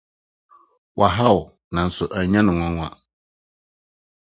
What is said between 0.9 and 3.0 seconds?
Wahaw, nanso ɛnyɛ no nwonwa.